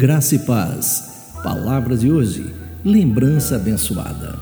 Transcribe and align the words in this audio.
Graça 0.00 0.36
e 0.36 0.38
paz. 0.38 1.32
Palavras 1.42 2.02
de 2.02 2.08
hoje. 2.08 2.46
Lembrança 2.84 3.56
abençoada. 3.56 4.38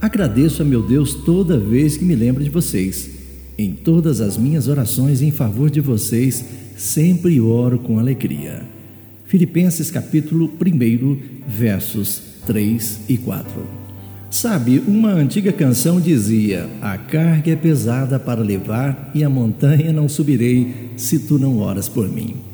Agradeço 0.00 0.62
a 0.62 0.64
meu 0.64 0.80
Deus 0.80 1.12
toda 1.12 1.58
vez 1.58 1.98
que 1.98 2.04
me 2.06 2.14
lembro 2.14 2.42
de 2.42 2.48
vocês. 2.48 3.10
Em 3.58 3.74
todas 3.74 4.22
as 4.22 4.38
minhas 4.38 4.68
orações 4.68 5.20
em 5.20 5.30
favor 5.30 5.68
de 5.68 5.82
vocês, 5.82 6.42
sempre 6.78 7.38
oro 7.42 7.78
com 7.78 7.98
alegria. 7.98 8.62
Filipenses 9.26 9.90
capítulo 9.90 10.50
1, 10.58 11.18
versos 11.46 12.22
3 12.46 13.00
e 13.06 13.18
4. 13.18 13.50
Sabe, 14.30 14.82
uma 14.88 15.12
antiga 15.12 15.52
canção 15.52 16.00
dizia: 16.00 16.70
A 16.80 16.96
carga 16.96 17.50
é 17.50 17.56
pesada 17.56 18.18
para 18.18 18.40
levar 18.40 19.10
e 19.14 19.22
a 19.22 19.28
montanha 19.28 19.92
não 19.92 20.08
subirei 20.08 20.92
se 20.96 21.18
tu 21.18 21.38
não 21.38 21.58
oras 21.58 21.86
por 21.86 22.08
mim. 22.08 22.48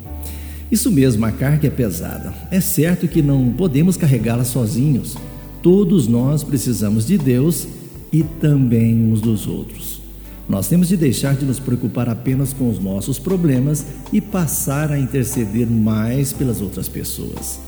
Isso 0.71 0.91
mesmo, 0.91 1.25
a 1.25 1.31
carga 1.31 1.67
é 1.67 1.71
pesada. 1.71 2.33
É 2.51 2.59
certo 2.59 3.07
que 3.07 3.21
não 3.21 3.51
podemos 3.53 3.95
carregá-la 3.95 4.43
sozinhos. 4.43 5.15
Todos 5.63 6.07
nós 6.07 6.43
precisamos 6.43 7.07
de 7.07 7.17
Deus 7.17 7.67
e 8.11 8.21
também 8.23 9.11
uns 9.11 9.21
dos 9.21 9.47
outros. 9.47 10.01
Nós 10.47 10.67
temos 10.67 10.89
de 10.89 10.97
deixar 10.97 11.35
de 11.35 11.45
nos 11.45 11.59
preocupar 11.59 12.09
apenas 12.09 12.53
com 12.53 12.69
os 12.69 12.79
nossos 12.79 13.17
problemas 13.17 13.85
e 14.11 14.19
passar 14.19 14.91
a 14.91 14.99
interceder 14.99 15.67
mais 15.67 16.33
pelas 16.33 16.61
outras 16.61 16.89
pessoas. 16.89 17.59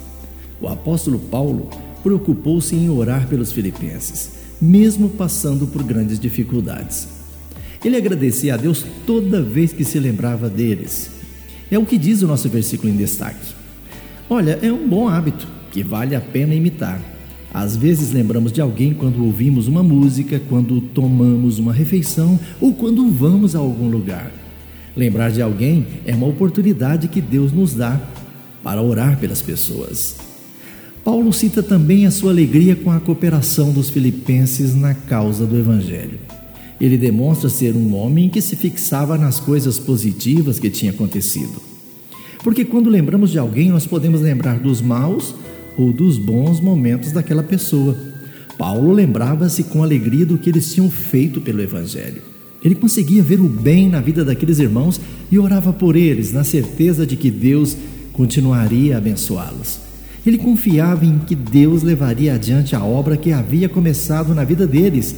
O 0.62 0.68
apóstolo 0.68 1.20
Paulo 1.20 1.70
preocupou-se 2.04 2.76
em 2.76 2.90
orar 2.90 3.27
pelos 3.27 3.52
filipenses, 3.52 4.31
mesmo 4.62 5.09
passando 5.09 5.68
por 5.68 5.84
grandes 5.84 6.20
dificuldades. 6.20 7.07
Ele 7.84 7.95
agradecia 7.95 8.55
a 8.55 8.57
Deus 8.57 8.85
toda 9.05 9.41
vez 9.41 9.71
que 9.71 9.85
se 9.85 9.99
lembrava 9.99 10.49
deles 10.49 11.18
é 11.71 11.77
o 11.77 11.85
que 11.85 11.98
diz 11.98 12.21
o 12.21 12.27
nosso 12.27 12.49
versículo 12.49 12.91
em 12.91 12.95
destaque. 12.95 13.53
Olha, 14.29 14.59
é 14.62 14.71
um 14.71 14.87
bom 14.87 15.07
hábito 15.07 15.48
que 15.71 15.84
vale 15.84 16.15
a 16.15 16.21
pena 16.21 16.53
imitar. 16.53 17.01
Às 17.53 17.75
vezes 17.75 18.12
lembramos 18.12 18.51
de 18.51 18.62
alguém 18.62 18.93
quando 18.93 19.23
ouvimos 19.23 19.67
uma 19.67 19.81
música, 19.81 20.40
quando 20.49 20.79
tomamos 20.81 21.57
uma 21.57 21.73
refeição 21.73 22.40
ou 22.62 22.73
quando 22.73 23.09
vamos 23.09 23.55
a 23.55 23.59
algum 23.59 23.90
lugar. 23.90 24.31
Lembrar 24.95 25.31
de 25.31 25.41
alguém 25.41 25.85
é 26.05 26.13
uma 26.13 26.27
oportunidade 26.27 27.07
que 27.07 27.21
Deus 27.21 27.51
nos 27.51 27.73
dá 27.73 27.99
para 28.63 28.81
orar 28.81 29.17
pelas 29.17 29.41
pessoas. 29.41 30.17
Paulo 31.03 31.31
cita 31.34 31.63
também 31.63 32.05
a 32.05 32.12
sua 32.12 32.31
alegria 32.31 32.75
com 32.75 32.91
a 32.91 32.99
cooperação 32.99 33.71
dos 33.71 33.90
filipenses 33.90 34.75
na 34.75 34.93
causa 34.93 35.45
do 35.45 35.57
Evangelho. 35.57 36.20
Ele 36.80 36.98
demonstra 36.98 37.49
ser 37.49 37.76
um 37.76 37.94
homem 37.96 38.30
que 38.30 38.41
se 38.41 38.55
fixava 38.55 39.18
nas 39.18 39.40
coisas 39.40 39.77
positivas 39.77 40.60
que 40.60 40.70
tinha 40.70 40.91
acontecido. 40.91 41.62
Porque 42.44 42.63
quando 42.63 42.90
lembramos 42.90 43.32
de 43.32 43.38
alguém, 43.38 43.70
nós 43.70 43.86
podemos 43.86 44.21
lembrar 44.21 44.60
dos 44.60 44.82
maus 44.82 45.36
ou 45.77 45.91
dos 45.91 46.18
bons 46.18 46.62
momentos 46.62 47.12
daquela 47.12 47.44
pessoa. 47.44 47.98
Paulo 48.58 48.94
lembrava-se 48.94 49.63
com 49.66 49.84
alegria 49.84 50.26
do 50.26 50.38
que 50.38 50.49
eles 50.49 50.74
tinham 50.74 50.90
feito 50.90 51.41
pelo 51.41 51.62
Evangelho. 51.62 52.21
Ele 52.63 52.76
conseguia 52.76 53.24
ver 53.24 53.40
o 53.40 53.48
bem 53.48 53.88
na 53.90 54.02
vida 54.02 54.24
daqueles 54.24 54.60
irmãos 54.60 54.99
e 55.32 55.40
orava 55.40 55.71
por 55.71 55.96
eles, 55.96 56.34
na 56.34 56.43
certeza 56.43 57.05
de 57.05 57.16
que 57.16 57.32
Deus 57.32 57.77
continuaria 58.14 58.96
a 58.96 58.98
abençoá-los. 58.98 59.80
Ele 60.26 60.38
confiava 60.38 61.05
em 61.05 61.20
que 61.20 61.36
Deus 61.36 61.84
levaria 61.84 62.36
adiante 62.36 62.76
a 62.76 62.84
obra 62.84 63.16
que 63.16 63.32
havia 63.32 63.70
começado 63.70 64.36
na 64.36 64.44
vida 64.44 64.68
deles 64.68 65.16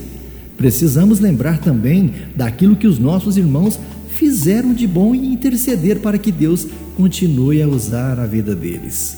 Precisamos 0.62 1.20
lembrar 1.20 1.58
também 1.58 2.14
daquilo 2.36 2.76
que 2.76 2.86
os 2.86 3.00
nossos 3.00 3.36
irmãos 3.36 3.80
fizeram 4.10 4.76
de 4.76 4.86
bom 4.86 5.16
e 5.16 5.34
interceder 5.34 6.02
para 6.02 6.20
que 6.20 6.32
Deus 6.32 6.68
continue 6.96 7.64
a 7.64 7.68
usar 7.68 8.20
a 8.20 8.28
vida 8.28 8.54
deles. 8.54 9.18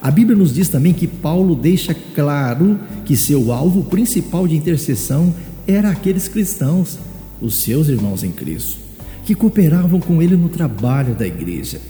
A 0.00 0.12
Bíblia 0.12 0.38
nos 0.38 0.54
diz 0.54 0.68
também 0.68 0.94
que 0.94 1.08
Paulo 1.08 1.56
deixa 1.56 1.92
claro 2.14 2.78
que 3.04 3.16
seu 3.16 3.52
alvo 3.52 3.82
principal 3.82 4.46
de 4.46 4.54
intercessão 4.54 5.34
era 5.66 5.90
aqueles 5.90 6.28
cristãos, 6.28 7.00
os 7.42 7.56
seus 7.56 7.88
irmãos 7.88 8.22
em 8.22 8.30
Cristo, 8.30 8.78
que 9.26 9.34
cooperavam 9.34 9.98
com 9.98 10.22
ele 10.22 10.36
no 10.36 10.48
trabalho 10.48 11.16
da 11.16 11.26
igreja. 11.26 11.80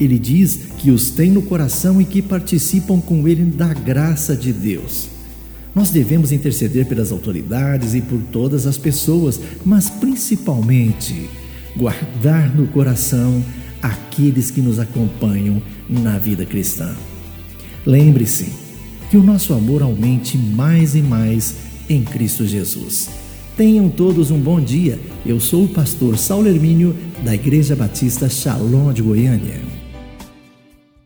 Ele 0.00 0.18
diz 0.18 0.58
que 0.78 0.90
os 0.90 1.08
tem 1.10 1.30
no 1.30 1.42
coração 1.42 2.00
e 2.00 2.04
que 2.04 2.20
participam 2.20 3.00
com 3.00 3.28
ele 3.28 3.44
da 3.44 3.72
graça 3.72 4.34
de 4.34 4.52
Deus. 4.52 5.13
Nós 5.74 5.90
devemos 5.90 6.30
interceder 6.30 6.86
pelas 6.86 7.10
autoridades 7.10 7.94
e 7.94 8.00
por 8.00 8.20
todas 8.30 8.66
as 8.66 8.78
pessoas, 8.78 9.40
mas 9.64 9.90
principalmente 9.90 11.28
guardar 11.76 12.54
no 12.54 12.68
coração 12.68 13.42
aqueles 13.82 14.50
que 14.50 14.60
nos 14.60 14.78
acompanham 14.78 15.60
na 15.88 16.16
vida 16.18 16.46
cristã. 16.46 16.94
Lembre-se 17.84 18.52
que 19.10 19.16
o 19.16 19.22
nosso 19.22 19.52
amor 19.52 19.82
aumente 19.82 20.38
mais 20.38 20.94
e 20.94 21.02
mais 21.02 21.56
em 21.88 22.02
Cristo 22.02 22.46
Jesus. 22.46 23.10
Tenham 23.56 23.88
todos 23.88 24.30
um 24.30 24.40
bom 24.40 24.60
dia. 24.60 24.98
Eu 25.24 25.38
sou 25.38 25.64
o 25.64 25.68
pastor 25.68 26.16
Saulo 26.16 26.48
Hermínio, 26.48 26.96
da 27.22 27.34
Igreja 27.34 27.76
Batista 27.76 28.28
Shalom 28.28 28.92
de 28.92 29.02
Goiânia. 29.02 29.83